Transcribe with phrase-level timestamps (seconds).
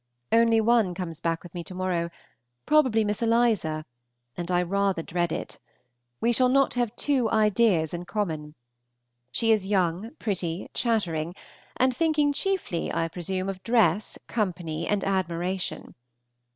[0.31, 2.09] Only one comes back with me to morrow,
[2.65, 3.85] probably Miss Eliza,
[4.35, 5.59] and I rather dread it.
[6.19, 8.55] We shall not have two ideas in common.
[9.31, 11.35] She is young, pretty, chattering,
[11.77, 15.93] and thinking chiefly, I presume, of dress, company, and admiration.